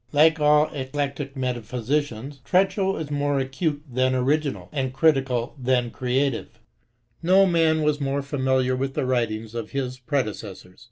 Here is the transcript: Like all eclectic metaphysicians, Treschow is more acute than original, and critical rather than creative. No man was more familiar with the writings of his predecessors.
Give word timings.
Like 0.11 0.39
all 0.39 0.67
eclectic 0.73 1.35
metaphysicians, 1.37 2.39
Treschow 2.43 2.99
is 2.99 3.11
more 3.11 3.37
acute 3.37 3.83
than 3.87 4.15
original, 4.15 4.67
and 4.71 4.91
critical 4.91 5.53
rather 5.59 5.63
than 5.63 5.91
creative. 5.91 6.59
No 7.21 7.45
man 7.45 7.83
was 7.83 8.01
more 8.01 8.23
familiar 8.23 8.75
with 8.75 8.95
the 8.95 9.05
writings 9.05 9.53
of 9.53 9.69
his 9.73 9.99
predecessors. 9.99 10.79